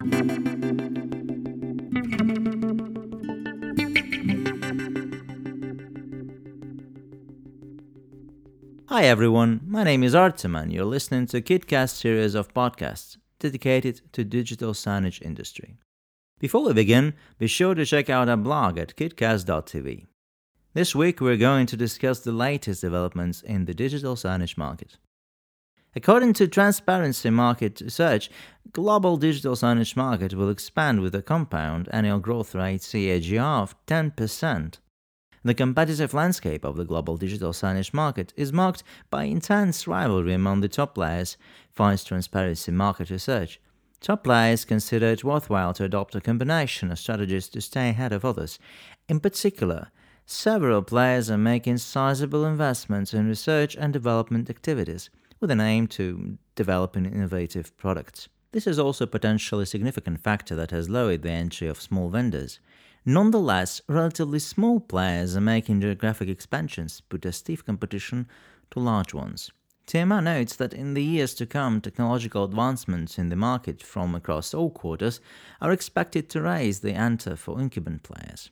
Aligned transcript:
Hi 0.00 0.08
everyone, 9.04 9.60
my 9.66 9.84
name 9.84 10.02
is 10.02 10.14
Artem 10.14 10.54
and 10.54 10.72
you're 10.72 10.84
listening 10.84 11.26
to 11.26 11.40
KitCast 11.40 11.96
series 11.96 12.34
of 12.34 12.52
podcasts 12.52 13.16
dedicated 13.38 14.02
to 14.12 14.24
digital 14.24 14.72
signage 14.72 15.22
industry. 15.22 15.76
Before 16.38 16.66
we 16.66 16.74
begin, 16.74 17.14
be 17.38 17.46
sure 17.46 17.74
to 17.74 17.86
check 17.86 18.10
out 18.10 18.28
our 18.28 18.36
blog 18.36 18.78
at 18.78 18.96
kitcast.tv. 18.96 20.06
This 20.74 20.94
week 20.94 21.22
we're 21.22 21.38
going 21.38 21.64
to 21.66 21.76
discuss 21.76 22.20
the 22.20 22.32
latest 22.32 22.82
developments 22.82 23.40
in 23.40 23.64
the 23.64 23.74
digital 23.74 24.14
signage 24.14 24.58
market. 24.58 24.98
According 25.96 26.34
to 26.34 26.46
Transparency 26.46 27.30
Market 27.30 27.80
Research, 27.80 28.28
global 28.70 29.16
digital 29.16 29.54
signage 29.54 29.96
market 29.96 30.34
will 30.34 30.50
expand 30.50 31.00
with 31.00 31.14
a 31.14 31.22
compound 31.22 31.88
annual 31.90 32.18
growth 32.18 32.54
rate 32.54 32.82
CAGR 32.82 33.62
of 33.62 33.74
10%. 33.86 34.74
The 35.42 35.54
competitive 35.54 36.12
landscape 36.12 36.64
of 36.64 36.76
the 36.76 36.84
global 36.84 37.16
digital 37.16 37.52
signage 37.52 37.94
market 37.94 38.34
is 38.36 38.52
marked 38.52 38.82
by 39.08 39.24
intense 39.24 39.88
rivalry 39.88 40.34
among 40.34 40.60
the 40.60 40.68
top 40.68 40.96
players, 40.96 41.38
finds 41.72 42.04
Transparency 42.04 42.72
Market 42.72 43.08
Research. 43.08 43.58
Top 44.02 44.22
players 44.22 44.66
consider 44.66 45.06
it 45.06 45.24
worthwhile 45.24 45.72
to 45.72 45.84
adopt 45.84 46.14
a 46.14 46.20
combination 46.20 46.92
of 46.92 46.98
strategies 46.98 47.48
to 47.48 47.62
stay 47.62 47.88
ahead 47.88 48.12
of 48.12 48.22
others. 48.22 48.58
In 49.08 49.18
particular, 49.18 49.88
several 50.26 50.82
players 50.82 51.30
are 51.30 51.38
making 51.38 51.78
sizable 51.78 52.44
investments 52.44 53.14
in 53.14 53.26
research 53.26 53.74
and 53.74 53.94
development 53.94 54.50
activities 54.50 55.08
with 55.40 55.50
an 55.50 55.60
aim 55.60 55.86
to 55.88 56.38
developing 56.54 57.06
innovative 57.06 57.76
products. 57.76 58.28
This 58.52 58.66
is 58.66 58.78
also 58.78 59.04
a 59.04 59.08
potentially 59.08 59.66
significant 59.66 60.20
factor 60.20 60.54
that 60.56 60.70
has 60.70 60.88
lowered 60.88 61.22
the 61.22 61.30
entry 61.30 61.68
of 61.68 61.80
small 61.80 62.08
vendors. 62.08 62.58
Nonetheless, 63.04 63.80
relatively 63.88 64.38
small 64.38 64.80
players 64.80 65.36
are 65.36 65.40
making 65.40 65.80
geographic 65.80 66.28
expansions, 66.28 67.00
put 67.02 67.24
a 67.24 67.32
stiff 67.32 67.64
competition 67.64 68.26
to 68.70 68.80
large 68.80 69.14
ones. 69.14 69.50
TMR 69.86 70.22
notes 70.22 70.56
that 70.56 70.74
in 70.74 70.94
the 70.94 71.04
years 71.04 71.32
to 71.34 71.46
come, 71.46 71.80
technological 71.80 72.42
advancements 72.42 73.18
in 73.18 73.28
the 73.28 73.36
market 73.36 73.80
from 73.80 74.16
across 74.16 74.52
all 74.52 74.70
quarters 74.70 75.20
are 75.60 75.70
expected 75.70 76.28
to 76.28 76.42
raise 76.42 76.80
the 76.80 76.92
ante 76.92 77.36
for 77.36 77.60
incumbent 77.60 78.02
players. 78.02 78.50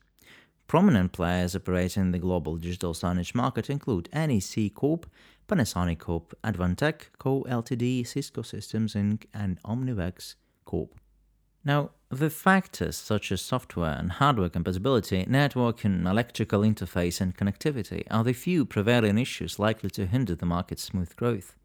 Prominent 0.69 1.13
players 1.13 1.57
operating 1.57 2.05
in 2.05 2.11
the 2.13 2.19
global 2.19 2.57
digital 2.57 2.95
signage 2.95 3.35
market 3.35 3.69
include 3.69 4.09
NEC 4.15 4.73
Corp, 4.75 5.07
Panasonic 5.47 5.99
Corp, 5.99 6.35
Advantech 6.43 7.11
Co. 7.19 7.45
Ltd, 7.45 8.07
Cisco 8.07 8.43
Systems 8.43 8.95
Inc., 8.95 9.27
and 9.35 9.63
Omnivex 9.63 10.35
Corp. 10.65 10.95
Now, 11.65 11.91
the 12.11 12.31
factors 12.31 12.97
such 12.97 13.33
as 13.33 13.41
software 13.41 13.97
and 13.99 14.13
hardware 14.13 14.51
compatibility, 14.51 15.25
networking, 15.25 16.07
electrical 16.09 16.61
interface, 16.61 17.21
and 17.21 17.37
connectivity 17.37 18.05
are 18.11 18.23
the 18.23 18.35
few 18.35 18.65
prevailing 18.65 19.19
issues 19.19 19.59
likely 19.59 19.91
to 19.91 20.07
hinder 20.07 20.35
the 20.35 20.47
market's 20.47 20.85
smooth 20.85 21.17
growth. 21.17 21.57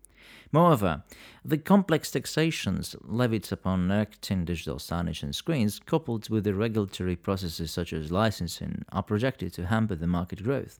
Moreover, 0.51 1.03
the 1.45 1.57
complex 1.57 2.11
taxations 2.11 2.95
levied 3.01 3.51
upon 3.51 3.91
erecting 3.91 4.45
digital 4.45 4.77
signage 4.77 5.21
and 5.21 5.35
screens, 5.35 5.79
coupled 5.85 6.29
with 6.29 6.43
the 6.43 6.53
regulatory 6.53 7.15
processes 7.15 7.71
such 7.71 7.93
as 7.93 8.11
licensing, 8.11 8.83
are 8.91 9.03
projected 9.03 9.53
to 9.53 9.67
hamper 9.67 9.95
the 9.95 10.07
market 10.07 10.43
growth. 10.43 10.79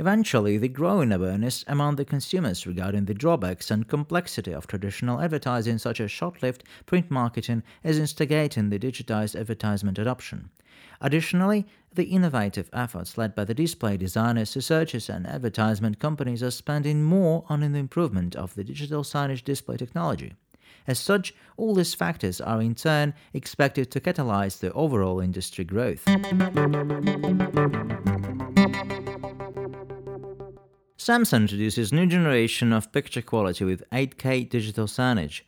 Eventually, 0.00 0.58
the 0.58 0.68
growing 0.68 1.10
awareness 1.10 1.64
among 1.66 1.96
the 1.96 2.04
consumers 2.04 2.66
regarding 2.66 3.06
the 3.06 3.14
drawbacks 3.14 3.68
and 3.68 3.88
complexity 3.88 4.52
of 4.52 4.68
traditional 4.68 5.20
advertising, 5.20 5.76
such 5.76 6.00
as 6.00 6.10
short 6.10 6.40
lived 6.40 6.62
print 6.86 7.10
marketing, 7.10 7.64
is 7.82 7.98
instigating 7.98 8.70
the 8.70 8.78
digitized 8.78 9.38
advertisement 9.38 9.98
adoption. 9.98 10.50
Additionally, 11.00 11.66
the 11.92 12.04
innovative 12.04 12.70
efforts 12.72 13.18
led 13.18 13.34
by 13.34 13.44
the 13.44 13.54
display 13.54 13.96
designers, 13.96 14.54
researchers, 14.54 15.08
and 15.08 15.26
advertisement 15.26 15.98
companies 15.98 16.44
are 16.44 16.52
spending 16.52 17.02
more 17.02 17.44
on 17.48 17.60
the 17.60 17.78
improvement 17.78 18.36
of 18.36 18.54
the 18.54 18.62
digital 18.62 19.02
signage 19.02 19.42
display 19.42 19.76
technology. 19.76 20.34
As 20.86 21.00
such, 21.00 21.34
all 21.56 21.74
these 21.74 21.94
factors 21.94 22.40
are 22.40 22.62
in 22.62 22.76
turn 22.76 23.14
expected 23.32 23.90
to 23.90 24.00
catalyze 24.00 24.60
the 24.60 24.72
overall 24.74 25.18
industry 25.20 25.64
growth. 25.64 26.04
Samsung 31.08 31.40
introduces 31.40 31.90
new 31.90 32.04
generation 32.04 32.70
of 32.70 32.92
picture 32.92 33.22
quality 33.22 33.64
with 33.64 33.82
8K 33.92 34.46
digital 34.46 34.84
signage. 34.84 35.40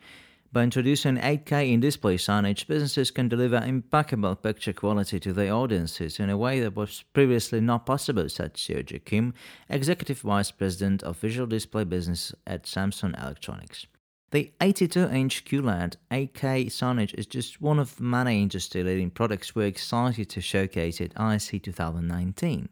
By 0.50 0.62
introducing 0.62 1.18
8K 1.18 1.70
in 1.70 1.80
display 1.80 2.16
signage, 2.16 2.66
businesses 2.66 3.10
can 3.10 3.28
deliver 3.28 3.58
impeccable 3.58 4.36
picture 4.36 4.72
quality 4.72 5.20
to 5.20 5.34
their 5.34 5.52
audiences 5.52 6.18
in 6.18 6.30
a 6.30 6.38
way 6.38 6.60
that 6.60 6.74
was 6.74 7.04
previously 7.12 7.60
not 7.60 7.84
possible, 7.84 8.26
said 8.30 8.54
Seokgi 8.54 9.04
Kim, 9.04 9.34
Executive 9.68 10.20
Vice 10.20 10.50
President 10.50 11.02
of 11.02 11.18
Visual 11.18 11.46
Display 11.46 11.84
Business 11.84 12.32
at 12.46 12.62
Samsung 12.62 13.22
Electronics. 13.22 13.86
The 14.30 14.54
82-inch 14.62 15.44
QLED 15.44 15.96
8K 16.10 16.66
signage 16.68 17.12
is 17.18 17.26
just 17.26 17.60
one 17.60 17.78
of 17.78 18.00
many 18.00 18.40
industry-leading 18.40 19.10
products 19.10 19.54
we're 19.54 19.66
excited 19.66 20.30
to 20.30 20.40
showcase 20.40 21.02
at 21.02 21.20
ISE 21.20 21.50
2019. 21.50 22.70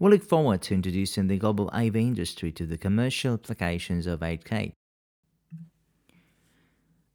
We 0.00 0.10
look 0.10 0.22
forward 0.22 0.62
to 0.62 0.74
introducing 0.74 1.26
the 1.26 1.36
global 1.36 1.68
AV 1.74 1.94
industry 1.94 2.52
to 2.52 2.64
the 2.64 2.78
commercial 2.78 3.34
applications 3.34 4.06
of 4.06 4.20
8K. 4.20 4.72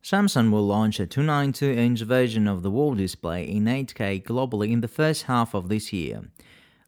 Samsung 0.04 0.52
will 0.52 0.68
launch 0.68 1.00
a 1.00 1.08
292-inch 1.08 2.02
version 2.02 2.48
of 2.48 2.62
the 2.62 2.70
wall 2.70 2.94
display 2.94 3.44
in 3.44 3.66
8K 3.66 4.22
globally 4.22 4.70
in 4.70 4.82
the 4.82 4.88
first 4.88 5.24
half 5.24 5.56
of 5.56 5.68
this 5.68 5.92
year. 5.92 6.30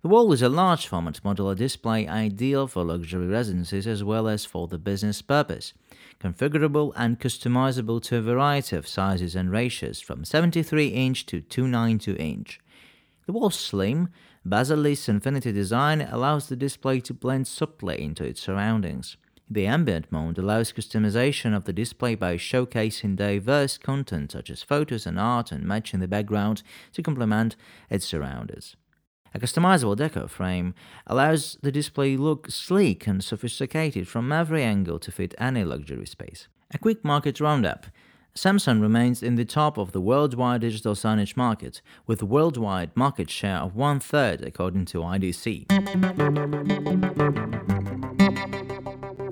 The 0.04 0.10
wall 0.10 0.32
is 0.34 0.44
a 0.44 0.50
large 0.50 0.86
format 0.86 1.20
modular 1.24 1.56
display 1.56 2.08
ideal 2.08 2.68
for 2.68 2.84
luxury 2.84 3.26
residences 3.26 3.88
as 3.88 4.04
well 4.04 4.28
as 4.28 4.46
for 4.46 4.68
the 4.68 4.78
business 4.78 5.24
purpose, 5.24 5.74
configurable 6.20 6.94
and 6.96 7.20
customizable 7.20 8.04
to 8.04 8.18
a 8.18 8.22
variety 8.22 8.76
of 8.76 8.88
sizes 8.88 9.36
and 9.36 9.50
ratios 9.50 10.00
from 10.00 10.24
73 10.24 10.90
inch 10.90 11.26
to 11.26 11.42
292 11.42 12.16
inch. 12.18 12.60
The 13.26 13.34
wall's 13.34 13.60
slim, 13.60 14.10
bezel-less 14.50 15.10
infinity 15.10 15.52
design 15.52 16.02
allows 16.02 16.48
the 16.48 16.56
display 16.56 17.00
to 17.02 17.14
blend 17.14 17.48
subtly 17.48 18.02
into 18.02 18.24
its 18.24 18.42
surroundings. 18.42 19.18
The 19.50 19.66
ambient 19.66 20.12
mode 20.12 20.38
allows 20.38 20.74
customization 20.74 21.56
of 21.56 21.64
the 21.64 21.72
display 21.72 22.16
by 22.16 22.36
showcasing 22.36 23.16
diverse 23.16 23.78
content 23.78 24.34
such 24.34 24.50
as 24.50 24.62
photos 24.62 25.06
and 25.06 25.18
art 25.18 25.52
and 25.52 25.66
matching 25.66 26.02
the 26.02 26.08
background 26.08 26.64
to 26.94 27.02
complement 27.02 27.56
its 27.90 28.06
surroundings. 28.06 28.76
A 29.34 29.40
customizable 29.40 29.96
deco 29.96 30.30
frame 30.30 30.74
allows 31.06 31.58
the 31.62 31.72
display 31.72 32.18
look 32.18 32.50
sleek 32.50 33.08
and 33.08 33.24
sophisticated 33.24 34.08
from 34.08 34.32
every 34.32 34.64
angle 34.64 35.00
to 35.00 35.12
fit 35.12 35.36
any 35.38 35.64
luxury 35.64 36.06
space. 36.06 36.48
A 36.72 36.78
quick 36.78 37.06
market 37.06 37.40
roundup. 37.40 37.86
Samsung 38.38 38.82
remains 38.84 39.24
in 39.24 39.34
the 39.34 39.46
top 39.46 39.80
of 39.80 39.94
the 39.94 40.00
worldwide 40.00 40.62
digital 40.62 40.94
signage 40.94 41.36
market, 41.36 41.82
with 42.06 42.22
worldwide 42.22 42.96
market 42.96 43.32
share 43.32 43.58
of 43.58 43.76
one 43.76 44.00
third 44.00 44.44
according 44.44 44.86
to 44.86 45.00
IDC. 45.00 45.66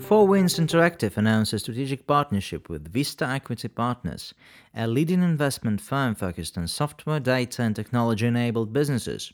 4Winds 0.06 0.60
Interactive 0.60 1.18
announced 1.18 1.54
a 1.54 1.60
strategic 1.60 2.08
partnership 2.08 2.68
with 2.68 2.92
Vista 2.92 3.28
Equity 3.28 3.68
Partners, 3.68 4.34
a 4.76 4.88
leading 4.88 5.22
investment 5.22 5.82
firm 5.82 6.16
focused 6.16 6.58
on 6.58 6.68
software, 6.68 7.20
data, 7.20 7.62
and 7.62 7.76
technology 7.76 8.26
enabled 8.26 8.74
businesses. 8.74 9.32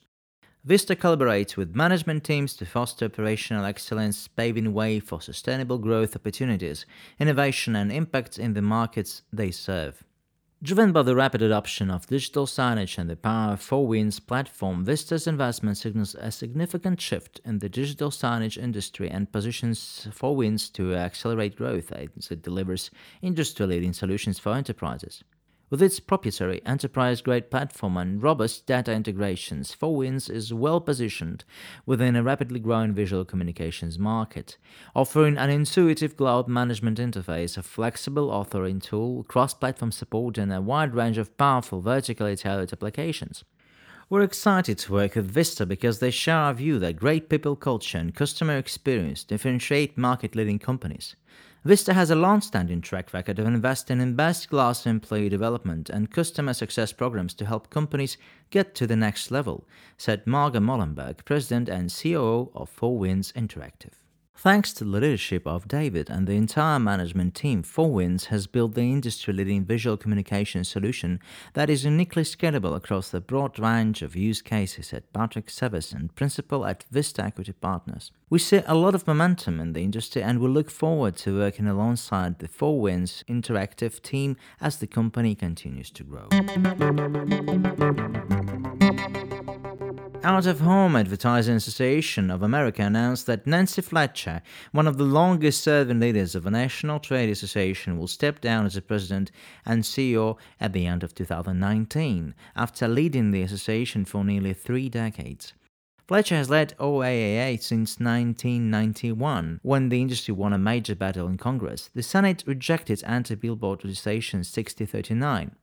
Vista 0.63 0.95
collaborates 0.95 1.57
with 1.57 1.75
management 1.75 2.23
teams 2.23 2.55
to 2.55 2.67
foster 2.67 3.05
operational 3.05 3.66
excellence, 3.66 4.27
paving 4.27 4.72
way 4.73 4.99
for 4.99 5.19
sustainable 5.19 5.79
growth 5.79 6.16
opportunities, 6.16 6.85
innovation, 7.19 7.75
and 7.75 7.91
impact 7.91 8.38
in 8.38 8.53
the 8.53 8.61
markets 8.61 9.23
they 9.33 9.50
serve. 9.50 10.03
Driven 10.62 10.91
by 10.91 11.01
the 11.01 11.15
rapid 11.15 11.41
adoption 11.41 11.89
of 11.89 12.06
digital 12.06 12.45
signage 12.45 13.00
and 13.00 13.09
the 13.09 13.15
power 13.15 13.53
of 13.53 13.59
4Winds 13.59 14.24
platform, 14.24 14.86
Vista's 14.86 15.25
investment 15.25 15.77
signals 15.77 16.13
a 16.13 16.31
significant 16.31 17.01
shift 17.01 17.41
in 17.44 17.57
the 17.57 17.68
digital 17.68 18.12
signage 18.12 18.62
industry 18.62 19.09
and 19.09 19.31
positions 19.31 20.07
4Winds 20.12 20.71
to 20.74 20.94
accelerate 20.94 21.56
growth 21.56 21.91
as 21.91 22.30
it 22.30 22.44
delivers 22.44 22.91
industry-leading 23.24 23.94
solutions 23.94 24.38
for 24.38 24.53
enterprises. 24.53 25.24
With 25.71 25.81
its 25.81 26.01
proprietary 26.01 26.62
enterprise-grade 26.65 27.50
platform 27.50 27.95
and 27.95 28.21
robust 28.21 28.65
data 28.65 28.91
integrations, 28.91 29.73
4Winds 29.73 30.29
is 30.29 30.53
well 30.53 30.81
positioned 30.81 31.45
within 31.85 32.18
a 32.18 32.23
rapidly 32.23 32.59
growing 32.59 32.91
visual 32.94 33.23
communications 33.23 33.97
market, 33.97 34.57
offering 34.94 35.38
an 35.38 35.50
intuitive 35.50 36.18
cloud 36.18 36.50
management 36.50 37.00
interface, 37.00 37.57
a 37.57 37.63
flexible 37.63 38.27
authoring 38.31 38.83
tool, 38.83 39.23
cross-platform 39.23 39.94
support, 39.94 40.38
and 40.38 40.51
a 40.51 40.59
wide 40.59 40.94
range 40.94 41.18
of 41.18 41.38
powerful 41.38 41.79
vertically 41.79 42.35
tailored 42.35 42.74
applications. 42.74 43.45
We're 44.09 44.24
excited 44.24 44.77
to 44.79 44.91
work 44.91 45.15
with 45.15 45.31
Vista 45.31 45.65
because 45.65 46.00
they 46.00 46.12
share 46.12 46.35
our 46.35 46.53
view 46.53 46.79
that 46.79 46.97
great 46.97 47.29
people 47.29 47.56
culture 47.56 47.97
and 47.97 48.13
customer 48.13 48.57
experience 48.57 49.24
differentiate 49.24 49.97
market 49.97 50.35
leading 50.35 50.59
companies. 50.59 51.15
Vista 51.63 51.94
has 51.94 52.10
a 52.10 52.16
long-standing 52.16 52.81
track 52.81 53.13
record 53.13 53.38
of 53.38 53.46
investing 53.46 54.02
in 54.02 54.16
best-class 54.16 54.88
employee 54.88 55.30
development 55.30 55.92
and 55.92 56.10
customer 56.10 56.54
success 56.54 56.92
programs 56.92 57.36
to 57.36 57.46
help 57.46 57.69
companies 57.69 58.18
get 58.50 58.74
to 58.74 58.88
the 58.88 58.96
next 58.96 59.30
level, 59.30 59.68
said 59.96 60.25
Marga 60.25 60.58
Molenberg, 60.58 61.24
president 61.24 61.69
and 61.69 61.94
COO 61.94 62.50
of 62.56 62.68
Four 62.68 62.98
Winds 62.98 63.31
Interactive. 63.34 63.94
Thanks 64.41 64.73
to 64.73 64.83
the 64.83 64.89
leadership 64.89 65.45
of 65.45 65.67
David 65.67 66.09
and 66.09 66.25
the 66.25 66.33
entire 66.33 66.79
management 66.79 67.35
team, 67.35 67.61
Four 67.61 67.91
Winds 67.91 68.25
has 68.25 68.47
built 68.47 68.73
the 68.73 68.81
industry 68.81 69.35
leading 69.35 69.63
visual 69.63 69.97
communication 69.97 70.63
solution 70.63 71.19
that 71.53 71.69
is 71.69 71.85
uniquely 71.85 72.23
scalable 72.23 72.75
across 72.75 73.11
the 73.11 73.21
broad 73.21 73.59
range 73.59 74.01
of 74.01 74.15
use 74.15 74.41
cases, 74.41 74.93
at 74.93 75.13
Patrick 75.13 75.45
Severson, 75.45 76.09
principal 76.15 76.65
at 76.65 76.85
Vista 76.89 77.23
Equity 77.23 77.51
Partners. 77.51 78.11
We 78.31 78.39
see 78.39 78.63
a 78.65 78.73
lot 78.73 78.95
of 78.95 79.05
momentum 79.05 79.59
in 79.59 79.73
the 79.73 79.83
industry 79.83 80.23
and 80.23 80.39
we 80.39 80.47
look 80.47 80.71
forward 80.71 81.17
to 81.17 81.38
working 81.38 81.67
alongside 81.67 82.39
the 82.39 82.47
Four 82.47 82.81
Winds 82.81 83.23
interactive 83.29 84.01
team 84.01 84.38
as 84.59 84.77
the 84.77 84.88
company 84.88 85.35
continues 85.35 85.91
to 85.91 86.03
grow. 86.03 86.29
Out 90.23 90.45
of 90.45 90.59
Home 90.59 90.95
Advertising 90.95 91.56
Association 91.56 92.29
of 92.29 92.44
America 92.44 92.83
announced 92.83 93.25
that 93.25 93.47
Nancy 93.47 93.81
Fletcher, 93.81 94.44
one 94.71 94.85
of 94.85 94.97
the 94.97 95.03
longest 95.03 95.63
serving 95.63 96.00
leaders 96.00 96.35
of 96.35 96.45
a 96.45 96.51
national 96.51 97.00
trade 97.00 97.31
association, 97.31 97.97
will 97.97 98.07
step 98.07 98.39
down 98.39 98.68
as 98.68 98.77
a 98.77 98.83
president 98.83 99.31
and 99.65 99.81
CEO 99.81 100.38
at 100.59 100.73
the 100.73 100.85
end 100.85 101.01
of 101.01 101.15
2019, 101.15 102.35
after 102.56 102.88
leading 102.88 103.31
the 103.31 103.41
association 103.41 104.06
for 104.06 104.23
nearly 104.23 104.53
three 104.53 104.89
decades. 104.89 105.53
Fletcher 106.07 106.35
has 106.35 106.51
led 106.51 106.77
OAAA 106.77 107.59
since 107.59 108.00
1991, 108.00 109.59
when 109.63 109.89
the 109.89 110.01
industry 110.01 110.35
won 110.35 110.53
a 110.53 110.57
major 110.59 110.94
battle 110.94 111.27
in 111.27 111.38
Congress. 111.38 111.89
The 111.95 112.03
Senate 112.03 112.44
rejected 112.45 113.01
anti 113.07 113.33
billboard 113.33 113.83
legislation 113.83 114.44
6039. 114.44 115.56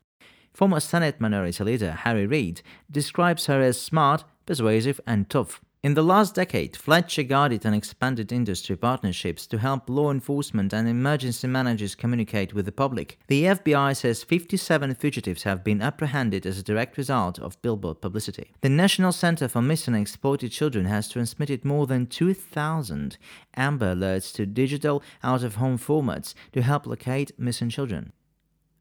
Former 0.58 0.80
Senate 0.80 1.20
Minority 1.20 1.62
Leader 1.62 1.92
Harry 1.92 2.26
Reid 2.26 2.62
describes 2.90 3.46
her 3.46 3.60
as 3.60 3.80
smart, 3.80 4.24
persuasive, 4.44 5.00
and 5.06 5.30
tough. 5.30 5.60
In 5.84 5.94
the 5.94 6.02
last 6.02 6.34
decade, 6.34 6.76
Fletcher 6.76 7.22
guided 7.22 7.64
and 7.64 7.76
expanded 7.76 8.32
industry 8.32 8.74
partnerships 8.74 9.46
to 9.46 9.58
help 9.58 9.88
law 9.88 10.10
enforcement 10.10 10.72
and 10.72 10.88
emergency 10.88 11.46
managers 11.46 11.94
communicate 11.94 12.54
with 12.54 12.64
the 12.64 12.72
public. 12.72 13.20
The 13.28 13.44
FBI 13.44 13.96
says 13.96 14.24
57 14.24 14.96
fugitives 14.96 15.44
have 15.44 15.62
been 15.62 15.80
apprehended 15.80 16.44
as 16.44 16.58
a 16.58 16.64
direct 16.64 16.98
result 16.98 17.38
of 17.38 17.62
billboard 17.62 18.00
publicity. 18.00 18.50
The 18.60 18.68
National 18.68 19.12
Center 19.12 19.46
for 19.46 19.62
Missing 19.62 19.94
and 19.94 20.02
Exploited 20.02 20.50
Children 20.50 20.86
has 20.86 21.08
transmitted 21.08 21.64
more 21.64 21.86
than 21.86 22.08
2,000 22.08 23.16
Amber 23.54 23.94
Alerts 23.94 24.34
to 24.34 24.44
digital 24.44 25.04
out 25.22 25.44
of 25.44 25.54
home 25.54 25.78
formats 25.78 26.34
to 26.52 26.62
help 26.62 26.84
locate 26.84 27.30
missing 27.38 27.68
children 27.68 28.12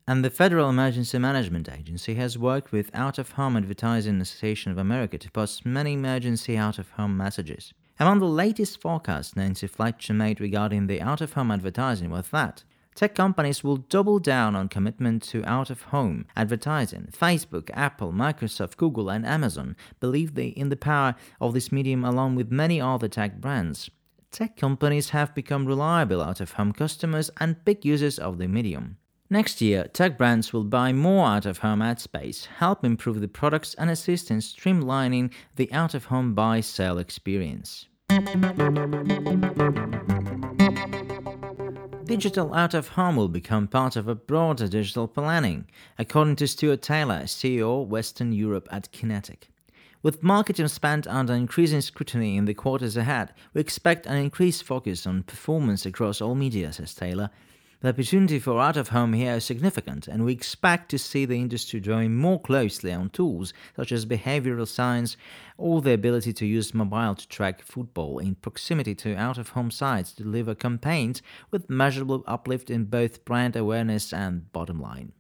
and 0.10 0.24
the 0.24 0.30
Federal 0.30 0.70
Emergency 0.70 1.20
Management 1.20 1.68
Agency 1.70 2.16
has 2.16 2.38
worked 2.38 2.72
with 2.72 2.90
Out 2.94 3.18
of 3.18 3.32
Home 3.32 3.58
Advertising 3.58 4.22
Association 4.22 4.72
of 4.72 4.78
America 4.78 5.18
to 5.18 5.30
post 5.32 5.66
many 5.66 5.94
emergency 5.94 6.56
out 6.56 6.80
of 6.80 6.90
home 6.92 7.18
messages. 7.18 7.74
Among 8.00 8.20
the 8.20 8.26
latest 8.26 8.80
forecasts 8.80 9.36
Nancy 9.36 9.68
Fletcher 9.68 10.14
made 10.14 10.40
regarding 10.40 10.88
the 10.88 11.02
out 11.02 11.20
of 11.20 11.34
home 11.34 11.52
advertising 11.52 12.10
was 12.10 12.30
that 12.30 12.64
tech 12.96 13.16
companies 13.16 13.66
will 13.66 13.76
double 13.76 14.20
down 14.20 14.56
on 14.56 14.70
commitment 14.70 15.24
to 15.24 15.44
out 15.44 15.70
of 15.70 15.82
home 15.82 16.26
advertising. 16.38 17.10
Facebook, 17.12 17.70
Apple, 17.74 18.14
Microsoft, 18.14 18.78
Google, 18.78 19.10
and 19.10 19.26
Amazon 19.26 19.76
believe 20.00 20.36
they 20.36 20.48
in 20.48 20.70
the 20.70 20.78
power 20.78 21.16
of 21.42 21.54
this 21.54 21.70
medium 21.70 22.06
along 22.06 22.36
with 22.36 22.50
many 22.50 22.80
other 22.80 23.10
tech 23.10 23.42
brands. 23.42 23.90
Tech 24.32 24.56
companies 24.56 25.10
have 25.10 25.36
become 25.36 25.66
reliable 25.66 26.22
out 26.22 26.40
of 26.40 26.54
home 26.54 26.72
customers 26.72 27.30
and 27.42 27.66
big 27.66 27.84
users 27.84 28.18
of 28.18 28.38
the 28.38 28.48
medium. 28.48 28.98
Next 29.30 29.60
year, 29.60 29.90
tech 29.92 30.18
brands 30.18 30.54
will 30.54 30.64
buy 30.64 30.94
more 30.94 31.28
out 31.28 31.46
of 31.46 31.58
home 31.58 31.82
ad 31.82 32.00
space, 32.00 32.46
help 32.46 32.86
improve 32.86 33.20
the 33.20 33.28
products, 33.28 33.74
and 33.74 33.90
assist 33.90 34.32
in 34.32 34.38
streamlining 34.38 35.34
the 35.58 35.70
out 35.74 35.94
of 35.94 36.06
home 36.06 36.34
buy 36.34 36.62
sell 36.62 36.98
experience. 36.98 37.88
Digital 42.06 42.54
out 42.54 42.74
of 42.74 42.88
home 42.88 43.18
will 43.18 43.28
become 43.28 43.68
part 43.68 43.98
of 43.98 44.08
a 44.08 44.16
broader 44.16 44.66
digital 44.66 45.10
planning, 45.10 45.68
according 46.00 46.38
to 46.38 46.48
Stuart 46.48 46.82
Taylor, 46.82 47.24
CEO 47.24 47.86
Western 47.86 48.32
Europe 48.32 48.70
at 48.72 48.90
Kinetic. 48.94 49.50
With 50.02 50.24
marketing 50.24 50.70
spend 50.70 51.06
under 51.06 51.34
increasing 51.34 51.82
scrutiny 51.82 52.38
in 52.38 52.46
the 52.46 52.54
quarters 52.54 52.96
ahead, 52.96 53.34
we 53.54 53.60
expect 53.60 54.06
an 54.06 54.16
increased 54.16 54.64
focus 54.64 55.06
on 55.06 55.24
performance 55.24 55.86
across 55.86 56.22
all 56.22 56.36
media, 56.36 56.72
says 56.72 56.96
Taylor, 56.96 57.30
the 57.80 57.90
opportunity 57.90 58.40
for 58.40 58.60
out 58.60 58.76
of 58.76 58.90
home 58.90 59.14
here 59.14 59.34
is 59.34 59.46
significant, 59.46 60.08
and 60.08 60.26
we 60.26 60.34
expect 60.34 60.90
to 60.90 60.98
see 60.98 61.26
the 61.26 61.40
industry 61.40 61.80
drawing 61.80 62.16
more 62.16 62.40
closely 62.40 62.92
on 62.92 63.10
tools 63.10 63.54
such 63.76 63.92
as 63.92 64.06
behavioral 64.06 64.68
science 64.68 65.16
or 65.58 65.82
the 65.82 65.94
ability 65.94 66.34
to 66.34 66.46
use 66.46 66.74
mobile 66.74 67.14
to 67.14 67.28
track 67.28 67.62
football 67.62 68.18
in 68.18 68.34
proximity 68.34 68.96
to 68.96 69.16
out 69.16 69.38
of 69.38 69.50
home 69.50 69.70
sites 69.70 70.12
to 70.14 70.24
deliver 70.24 70.56
campaigns 70.56 71.22
with 71.52 71.70
measurable 71.70 72.24
uplift 72.26 72.72
in 72.72 72.86
both 72.86 73.24
brand 73.26 73.56
awareness 73.56 74.12
and 74.12 74.52
bottom 74.52 74.82
line. 74.82 75.12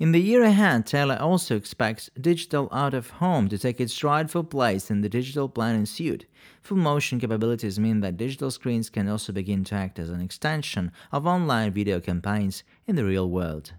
In 0.00 0.12
the 0.12 0.18
year 0.18 0.42
ahead, 0.42 0.86
Taylor 0.86 1.18
also 1.20 1.56
expects 1.56 2.08
digital 2.18 2.70
out 2.72 2.94
of 2.94 3.10
home 3.10 3.50
to 3.50 3.58
take 3.58 3.78
its 3.82 4.02
rightful 4.02 4.42
place 4.42 4.90
in 4.90 5.02
the 5.02 5.10
digital 5.10 5.46
planning 5.46 5.84
suite. 5.84 6.24
Full 6.62 6.78
motion 6.78 7.20
capabilities 7.20 7.78
mean 7.78 8.00
that 8.00 8.16
digital 8.16 8.50
screens 8.50 8.88
can 8.88 9.10
also 9.10 9.30
begin 9.30 9.62
to 9.64 9.74
act 9.74 9.98
as 9.98 10.08
an 10.08 10.22
extension 10.22 10.90
of 11.12 11.26
online 11.26 11.72
video 11.72 12.00
campaigns 12.00 12.64
in 12.86 12.96
the 12.96 13.04
real 13.04 13.28
world. 13.28 13.74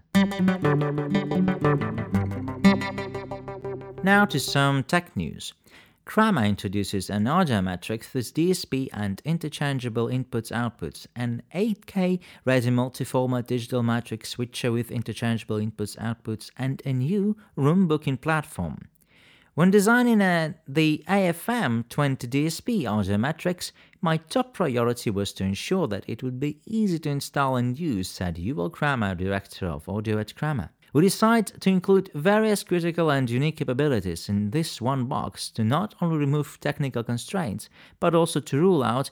Now 4.04 4.24
to 4.26 4.38
some 4.38 4.84
tech 4.84 5.16
news. 5.16 5.54
Kramer 6.04 6.44
introduces 6.44 7.08
an 7.08 7.28
audio 7.28 7.62
matrix 7.62 8.12
with 8.12 8.34
DSP 8.34 8.88
and 8.92 9.22
interchangeable 9.24 10.08
inputs-outputs, 10.08 11.06
an 11.14 11.42
8K 11.54 12.18
ready 12.44 12.70
multi-format 12.70 13.46
digital 13.46 13.84
matrix 13.84 14.30
switcher 14.30 14.72
with 14.72 14.90
interchangeable 14.90 15.58
inputs-outputs, 15.58 16.50
and 16.58 16.82
a 16.84 16.92
new 16.92 17.36
room 17.54 17.86
booking 17.86 18.16
platform. 18.16 18.88
When 19.54 19.70
designing 19.70 20.20
uh, 20.20 20.54
a, 20.54 20.54
the 20.66 21.04
AFM20 21.08 22.16
DSP 22.16 22.90
audio 22.90 23.16
matrix, 23.16 23.70
my 24.00 24.16
top 24.16 24.54
priority 24.54 25.10
was 25.10 25.32
to 25.34 25.44
ensure 25.44 25.86
that 25.86 26.04
it 26.08 26.22
would 26.22 26.40
be 26.40 26.58
easy 26.66 26.98
to 27.00 27.10
install 27.10 27.56
and 27.56 27.78
use, 27.78 28.08
said 28.08 28.36
Yuval 28.36 28.72
Kramer, 28.72 29.14
director 29.14 29.66
of 29.66 29.88
audio 29.88 30.18
at 30.18 30.34
Kramer. 30.34 30.70
We 30.92 31.02
decide 31.02 31.46
to 31.60 31.70
include 31.70 32.10
various 32.14 32.62
critical 32.62 33.10
and 33.10 33.30
unique 33.30 33.56
capabilities 33.56 34.28
in 34.28 34.50
this 34.50 34.80
one 34.80 35.06
box 35.06 35.48
to 35.52 35.64
not 35.64 35.94
only 36.02 36.18
remove 36.18 36.60
technical 36.60 37.02
constraints, 37.02 37.70
but 37.98 38.14
also 38.14 38.40
to 38.40 38.58
rule 38.58 38.82
out 38.82 39.10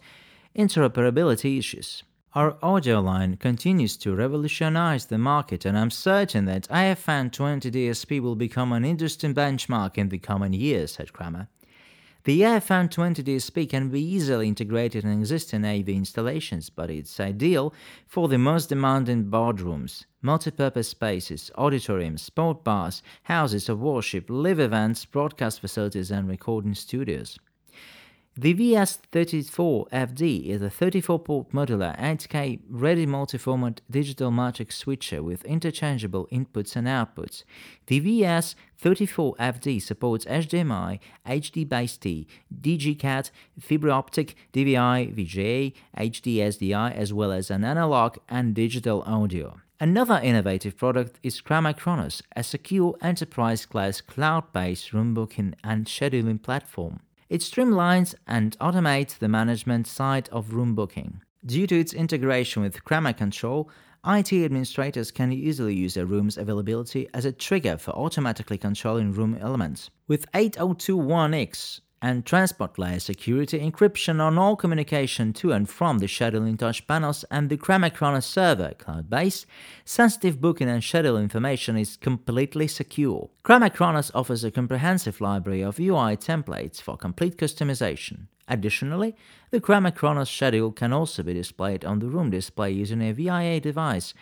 interoperability 0.55 1.59
issues. 1.59 2.03
Our 2.35 2.59
audio 2.63 3.01
line 3.01 3.39
continues 3.39 3.97
to 3.99 4.15
revolutionize 4.15 5.07
the 5.07 5.19
market, 5.19 5.65
and 5.65 5.77
I'm 5.77 5.91
certain 5.91 6.45
that 6.45 6.69
AFM 6.69 7.33
20 7.33 7.71
DSP 7.71 8.21
will 8.21 8.37
become 8.37 8.73
an 8.73 8.85
interesting 8.85 9.35
benchmark 9.35 9.97
in 9.97 10.11
the 10.11 10.19
coming 10.19 10.53
years, 10.53 10.93
said 10.93 11.13
Kramer. 11.13 11.49
The 12.25 12.43
AFM20 12.43 13.25
DSP 13.25 13.71
can 13.71 13.89
be 13.89 14.03
easily 14.03 14.47
integrated 14.47 15.05
in 15.05 15.11
existing 15.11 15.65
AV 15.65 15.89
installations, 15.89 16.69
but 16.69 16.91
it's 16.91 17.19
ideal 17.19 17.73
for 18.07 18.29
the 18.29 18.37
most 18.37 18.69
demanding 18.69 19.31
boardrooms, 19.31 20.05
multipurpose 20.23 20.85
spaces, 20.85 21.51
auditoriums, 21.57 22.21
sport 22.21 22.63
bars, 22.63 23.03
houses 23.23 23.71
of 23.71 23.81
worship, 23.81 24.27
live 24.29 24.61
events, 24.61 25.07
broadcast 25.07 25.61
facilities, 25.61 26.11
and 26.11 26.29
recording 26.29 26.75
studios. 26.75 27.39
The 28.37 28.55
VS34FD 28.55 30.47
is 30.47 30.63
a 30.63 30.71
34-port 30.71 31.51
modular 31.51 31.99
8K 31.99 32.61
ready 32.71 33.05
multi-format 33.05 33.81
digital 33.91 34.31
matrix 34.31 34.77
switcher 34.77 35.21
with 35.21 35.45
interchangeable 35.45 36.29
inputs 36.31 36.77
and 36.77 36.87
outputs. 36.87 37.43
The 37.89 38.01
VS34FD 38.01 39.83
supports 39.83 40.25
HDMI, 40.27 41.01
HD-Base-T, 41.27 42.29
DGKat, 42.61 43.33
fiber 43.59 43.91
optic, 43.91 44.37
DVI, 44.53 45.13
VGA, 45.13 45.73
HD 45.99 46.37
SDI, 46.37 46.95
as 46.95 47.13
well 47.13 47.33
as 47.33 47.51
an 47.51 47.65
analog 47.65 48.19
and 48.29 48.55
digital 48.55 49.03
audio. 49.03 49.61
Another 49.81 50.21
innovative 50.23 50.77
product 50.77 51.19
is 51.25 51.41
Kronos, 51.41 52.23
a 52.37 52.45
secure 52.45 52.95
enterprise-class 53.03 54.03
cloud-based 54.03 54.93
room 54.93 55.15
booking 55.15 55.57
and 55.65 55.87
scheduling 55.87 56.41
platform. 56.41 57.01
It 57.31 57.43
streamlines 57.43 58.17
and 58.27 58.59
automates 58.59 59.17
the 59.17 59.29
management 59.29 59.87
side 59.87 60.29
of 60.31 60.53
room 60.53 60.75
booking. 60.75 61.23
Due 61.47 61.69
to 61.69 61.79
its 61.79 61.95
integration 61.95 62.61
with 62.61 62.83
Kramer 62.83 63.13
Control, 63.13 63.71
IT 64.05 64.33
administrators 64.33 65.13
can 65.13 65.31
easily 65.31 65.77
use 65.77 65.97
a 65.97 66.05
room's 66.05 66.37
availability 66.37 67.09
as 67.15 67.25
a 67.25 67.31
trigger 67.31 67.79
for 67.79 67.93
automatically 67.93 68.59
controlling 68.59 69.13
room 69.13 69.39
elements. 69.41 69.91
With 70.09 70.29
802.1X 70.33 71.83
and 72.03 72.25
transport 72.25 72.79
layer 72.79 72.99
security 72.99 73.59
encryption 73.59 74.21
on 74.21 74.39
all 74.39 74.57
communication 74.57 75.33
to 75.35 75.53
and 75.53 75.69
from 75.69 75.99
the 75.99 76.07
scheduling 76.07 76.59
touch 76.59 76.87
panels 76.87 77.25
and 77.31 77.51
the 77.51 77.57
Chronochronos 77.57 78.25
server 78.25 78.73
cloud 78.79 79.11
base, 79.11 79.45
sensitive 79.85 80.41
booking 80.41 80.69
and 80.69 80.83
schedule 80.83 81.19
information 81.19 81.77
is 81.77 81.97
completely 81.97 82.67
secure. 82.67 83.29
Chronochronos 83.45 84.11
offers 84.15 84.45
a 84.45 84.51
comprehensive 84.51 85.21
library 85.21 85.61
of 85.61 85.79
UI 85.79 86.17
templates 86.17 86.81
for 86.81 86.97
complete 86.97 87.37
customization. 87.37 88.27
Additionally, 88.49 89.15
the 89.51 89.61
Chronochronos 89.61 90.29
schedule 90.29 90.73
can 90.73 90.93
also 90.93 91.23
be 91.23 91.35
displayed 91.35 91.85
on 91.85 91.99
the 91.99 92.09
room 92.09 92.31
display 92.31 92.71
using 92.71 93.03
a 93.03 93.13
VIA 93.13 93.61
device 93.61 94.15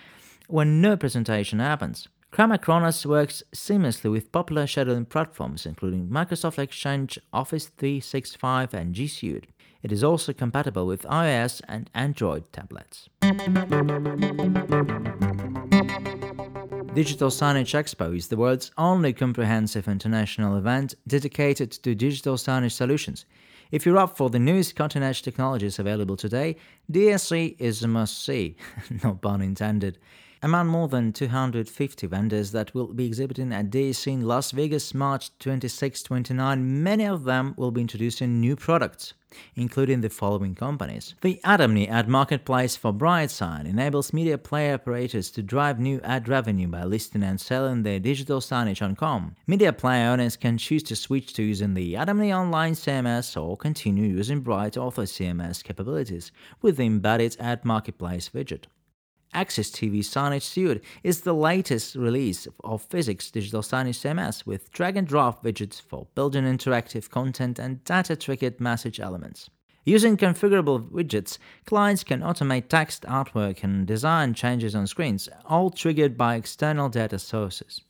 when 0.48 0.80
no 0.80 0.96
presentation 0.96 1.60
happens. 1.60 2.08
Chronochronos 2.32 3.06
works 3.06 3.42
seamlessly 3.54 4.10
with 4.10 4.30
popular 4.30 4.64
scheduling 4.66 5.08
platforms 5.08 5.64
including 5.64 6.08
Microsoft 6.08 6.58
Exchange, 6.58 7.18
Office 7.32 7.66
365, 7.66 8.74
and 8.74 8.94
G 8.94 9.08
Suite. 9.08 9.46
It 9.82 9.92
is 9.92 10.04
also 10.04 10.32
compatible 10.32 10.86
with 10.86 11.02
iOS 11.04 11.62
and 11.68 11.88
Android 11.94 12.52
tablets. 12.52 13.08
Digital 16.94 17.30
Signage 17.30 17.74
Expo 17.74 18.16
is 18.16 18.28
the 18.28 18.36
world's 18.36 18.72
only 18.76 19.12
comprehensive 19.12 19.88
international 19.88 20.56
event 20.56 20.94
dedicated 21.06 21.70
to 21.70 21.94
digital 21.94 22.34
signage 22.34 22.72
solutions. 22.72 23.24
If 23.70 23.86
you're 23.86 23.98
up 23.98 24.16
for 24.16 24.30
the 24.30 24.38
newest 24.38 24.74
cutting 24.76 25.02
edge 25.02 25.22
technologies 25.22 25.78
available 25.78 26.16
today, 26.16 26.56
DSE 26.90 27.54
is 27.58 27.82
a 27.82 27.88
must 27.88 28.24
see, 28.24 28.56
no 29.04 29.14
pun 29.14 29.40
intended. 29.40 29.98
Among 30.40 30.68
more 30.68 30.86
than 30.86 31.12
250 31.12 32.06
vendors 32.06 32.52
that 32.52 32.72
will 32.72 32.94
be 32.94 33.06
exhibiting 33.06 33.52
at 33.52 33.70
DSE 33.70 34.12
in 34.12 34.22
Las 34.22 34.52
Vegas 34.52 34.94
March 34.94 35.36
26-29, 35.40 36.62
many 36.62 37.04
of 37.04 37.24
them 37.24 37.54
will 37.56 37.72
be 37.72 37.80
introducing 37.80 38.40
new 38.40 38.54
products, 38.54 39.14
including 39.56 40.00
the 40.00 40.08
following 40.08 40.54
companies. 40.54 41.16
The 41.22 41.40
Adomni 41.44 41.90
ad 41.90 42.08
marketplace 42.08 42.76
for 42.76 42.92
BrightSign 42.92 43.66
enables 43.66 44.12
media 44.12 44.38
player 44.38 44.74
operators 44.74 45.32
to 45.32 45.42
drive 45.42 45.80
new 45.80 46.00
ad 46.04 46.28
revenue 46.28 46.68
by 46.68 46.84
listing 46.84 47.24
and 47.24 47.40
selling 47.40 47.82
their 47.82 47.98
digital 47.98 48.38
signage 48.38 48.80
on 48.80 48.94
com. 48.94 49.34
Media 49.48 49.72
player 49.72 50.08
owners 50.10 50.36
can 50.36 50.56
choose 50.56 50.84
to 50.84 50.94
switch 50.94 51.32
to 51.32 51.42
using 51.42 51.74
the 51.74 51.94
Adomni 51.94 52.32
online 52.32 52.74
CMS 52.74 53.40
or 53.40 53.56
continue 53.56 54.04
using 54.04 54.44
BrightAuthor 54.44 55.08
CMS 55.08 55.64
capabilities 55.64 56.30
with 56.62 56.76
the 56.76 56.86
embedded 56.86 57.36
ad 57.40 57.64
marketplace 57.64 58.28
widget. 58.28 58.66
AxisTV 59.34 59.98
Signage 60.00 60.42
Suite 60.42 60.82
is 61.02 61.20
the 61.20 61.34
latest 61.34 61.94
release 61.94 62.48
of 62.64 62.88
Visix 62.88 63.30
Digital 63.30 63.62
Signage 63.62 64.00
CMS 64.00 64.46
with 64.46 64.70
drag 64.72 64.96
and 64.96 65.06
drop 65.06 65.44
widgets 65.44 65.80
for 65.80 66.06
building 66.14 66.44
interactive 66.44 67.10
content 67.10 67.58
and 67.58 67.84
data 67.84 68.16
triggered 68.16 68.60
message 68.60 69.00
elements. 69.00 69.50
Using 69.84 70.16
configurable 70.16 70.90
widgets, 70.90 71.38
clients 71.64 72.04
can 72.04 72.20
automate 72.20 72.68
text, 72.68 73.04
artwork, 73.04 73.62
and 73.62 73.86
design 73.86 74.34
changes 74.34 74.74
on 74.74 74.86
screens, 74.86 75.28
all 75.46 75.70
triggered 75.70 76.16
by 76.16 76.34
external 76.34 76.88
data 76.88 77.18
sources. 77.18 77.82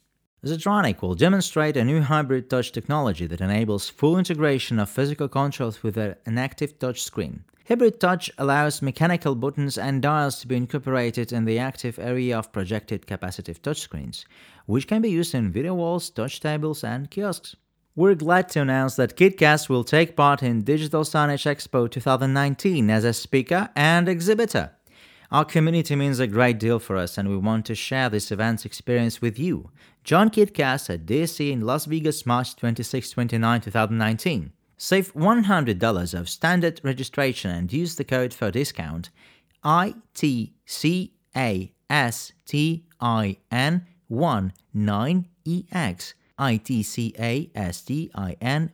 Zytronic 0.44 1.02
will 1.02 1.16
demonstrate 1.16 1.76
a 1.76 1.84
new 1.84 2.00
hybrid 2.00 2.48
touch 2.48 2.70
technology 2.70 3.26
that 3.26 3.40
enables 3.40 3.88
full 3.88 4.16
integration 4.16 4.78
of 4.78 4.88
physical 4.88 5.26
controls 5.28 5.82
with 5.82 5.96
an 5.96 6.38
active 6.38 6.78
touch 6.78 7.02
screen. 7.02 7.42
Hybrid 7.66 8.00
Touch 8.00 8.30
allows 8.38 8.80
mechanical 8.80 9.34
buttons 9.34 9.76
and 9.76 10.00
dials 10.00 10.40
to 10.40 10.46
be 10.46 10.56
incorporated 10.56 11.32
in 11.32 11.44
the 11.44 11.58
active 11.58 11.98
area 11.98 12.38
of 12.38 12.50
projected 12.52 13.06
capacitive 13.06 13.58
touchscreens, 13.58 14.24
which 14.64 14.86
can 14.86 15.02
be 15.02 15.10
used 15.10 15.34
in 15.34 15.52
video 15.52 15.74
walls, 15.74 16.08
touch 16.08 16.40
tables, 16.40 16.82
and 16.82 17.10
kiosks. 17.10 17.56
We're 17.94 18.14
glad 18.14 18.48
to 18.50 18.62
announce 18.62 18.94
that 18.94 19.16
KitCast 19.16 19.68
will 19.68 19.84
take 19.84 20.16
part 20.16 20.42
in 20.42 20.62
Digital 20.62 21.02
Signage 21.02 21.44
Expo 21.52 21.90
2019 21.90 22.88
as 22.88 23.04
a 23.04 23.12
speaker 23.12 23.68
and 23.74 24.08
exhibitor. 24.08 24.70
Our 25.30 25.44
community 25.44 25.94
means 25.94 26.20
a 26.20 26.26
great 26.26 26.58
deal 26.58 26.78
for 26.78 26.96
us, 26.96 27.18
and 27.18 27.28
we 27.28 27.36
want 27.36 27.66
to 27.66 27.74
share 27.74 28.08
this 28.08 28.32
event's 28.32 28.64
experience 28.64 29.20
with 29.20 29.38
you. 29.38 29.70
Join 30.02 30.30
KitCast 30.30 30.88
at 30.88 31.04
DSE 31.04 31.52
in 31.52 31.60
Las 31.60 31.84
Vegas, 31.84 32.24
March 32.24 32.56
26 32.56 33.10
29, 33.10 33.60
2019. 33.60 34.52
Save 34.78 35.12
$100 35.12 36.18
of 36.18 36.30
standard 36.30 36.80
registration 36.82 37.50
and 37.50 37.70
use 37.70 37.96
the 37.96 38.04
code 38.04 38.32
for 38.32 38.50
discount 38.50 39.10
ITCASTIN 39.64 41.10
19EX. 44.74 46.14
ITCASTIN 46.38 48.10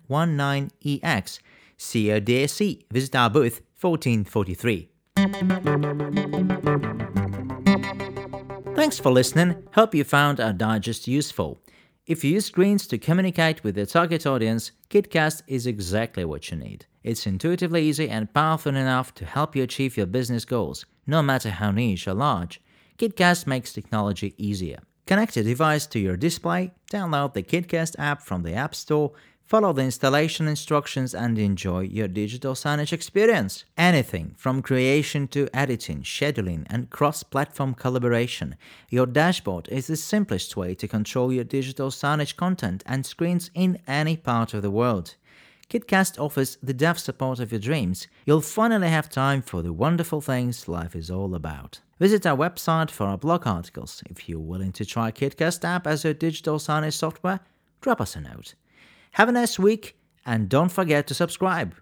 19EX. 0.08 1.38
See 1.76 2.10
you 2.10 2.20
DSE. 2.20 2.84
Visit 2.92 3.16
our 3.16 3.30
booth 3.30 3.60
1443. 3.80 4.93
Thanks 8.74 8.98
for 8.98 9.10
listening. 9.10 9.62
Hope 9.74 9.94
you 9.94 10.04
found 10.04 10.38
our 10.38 10.52
digest 10.52 11.08
useful. 11.08 11.58
If 12.06 12.22
you 12.22 12.32
use 12.32 12.44
screens 12.44 12.86
to 12.88 12.98
communicate 12.98 13.64
with 13.64 13.78
your 13.78 13.86
target 13.86 14.26
audience, 14.26 14.72
KitCast 14.90 15.42
is 15.46 15.66
exactly 15.66 16.26
what 16.26 16.50
you 16.50 16.58
need. 16.58 16.84
It's 17.02 17.26
intuitively 17.26 17.82
easy 17.82 18.10
and 18.10 18.34
powerful 18.34 18.76
enough 18.76 19.14
to 19.14 19.24
help 19.24 19.56
you 19.56 19.62
achieve 19.62 19.96
your 19.96 20.04
business 20.04 20.44
goals, 20.44 20.84
no 21.06 21.22
matter 21.22 21.48
how 21.48 21.70
niche 21.70 22.06
or 22.06 22.12
large. 22.12 22.60
KitCast 22.98 23.46
makes 23.46 23.72
technology 23.72 24.34
easier. 24.36 24.80
Connect 25.06 25.36
your 25.36 25.44
device 25.46 25.86
to 25.86 25.98
your 25.98 26.18
display, 26.18 26.72
download 26.92 27.32
the 27.32 27.42
KitCast 27.42 27.96
app 27.98 28.20
from 28.20 28.42
the 28.42 28.52
App 28.52 28.74
Store, 28.74 29.12
Follow 29.44 29.74
the 29.74 29.82
installation 29.82 30.48
instructions 30.48 31.14
and 31.14 31.38
enjoy 31.38 31.80
your 31.80 32.08
digital 32.08 32.54
signage 32.54 32.94
experience. 32.94 33.66
Anything 33.76 34.34
from 34.38 34.62
creation 34.62 35.28
to 35.28 35.48
editing, 35.52 36.02
scheduling, 36.02 36.64
and 36.70 36.88
cross 36.88 37.22
platform 37.22 37.74
collaboration. 37.74 38.56
Your 38.88 39.04
dashboard 39.04 39.68
is 39.68 39.86
the 39.86 39.96
simplest 39.96 40.56
way 40.56 40.74
to 40.76 40.88
control 40.88 41.30
your 41.30 41.44
digital 41.44 41.90
signage 41.90 42.36
content 42.36 42.82
and 42.86 43.04
screens 43.04 43.50
in 43.52 43.78
any 43.86 44.16
part 44.16 44.54
of 44.54 44.62
the 44.62 44.70
world. 44.70 45.16
KitCast 45.68 46.18
offers 46.18 46.56
the 46.62 46.72
dev 46.72 46.98
support 46.98 47.38
of 47.38 47.52
your 47.52 47.60
dreams. 47.60 48.06
You'll 48.24 48.40
finally 48.40 48.88
have 48.88 49.10
time 49.10 49.42
for 49.42 49.60
the 49.60 49.74
wonderful 49.74 50.22
things 50.22 50.68
life 50.68 50.96
is 50.96 51.10
all 51.10 51.34
about. 51.34 51.80
Visit 52.00 52.26
our 52.26 52.36
website 52.36 52.90
for 52.90 53.04
our 53.04 53.18
blog 53.18 53.46
articles. 53.46 54.02
If 54.08 54.26
you're 54.26 54.38
willing 54.38 54.72
to 54.72 54.86
try 54.86 55.12
KitCast 55.12 55.64
app 55.64 55.86
as 55.86 56.04
your 56.04 56.14
digital 56.14 56.58
signage 56.58 56.94
software, 56.94 57.40
drop 57.82 58.00
us 58.00 58.16
a 58.16 58.22
note. 58.22 58.54
Have 59.14 59.28
a 59.28 59.32
nice 59.32 59.60
week 59.60 59.96
and 60.26 60.48
don't 60.48 60.72
forget 60.72 61.06
to 61.06 61.14
subscribe. 61.14 61.76